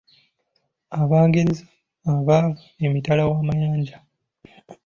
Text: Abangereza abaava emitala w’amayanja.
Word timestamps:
Abangereza 1.01 1.63
abaava 2.11 2.59
emitala 2.85 3.21
w’amayanja. 3.29 3.95